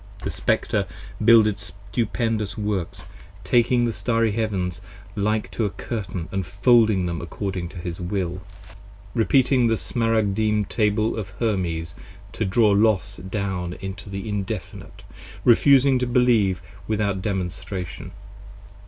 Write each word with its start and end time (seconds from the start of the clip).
The 0.23 0.31
Spectre 0.31 0.87
builded 1.23 1.59
stupendous 1.59 2.57
Works, 2.57 3.05
taking 3.43 3.85
the 3.85 3.93
Starry 3.93 4.31
Heavens 4.31 4.81
Like 5.15 5.51
to 5.51 5.65
a 5.65 5.69
curtain 5.69 6.25
& 6.43 6.43
folding 6.61 7.05
them 7.05 7.21
according 7.21 7.69
to 7.69 7.77
his 7.77 8.01
will, 8.01 8.41
Repeating 9.13 9.67
the 9.67 9.77
Smaragdine 9.77 10.65
Table 10.67 11.15
of 11.15 11.29
Hermes 11.39 11.95
to 12.31 12.45
draw 12.45 12.71
Los 12.71 13.17
down 13.17 13.73
35 13.73 13.83
Into 13.83 14.09
the 14.09 14.27
Indefinite, 14.27 15.03
refusing 15.45 15.99
to 15.99 16.07
believe 16.07 16.63
without 16.87 17.21
demonstration. 17.21 18.09